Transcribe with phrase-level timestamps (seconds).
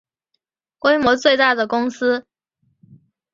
[0.79, 2.25] 规模最大的公司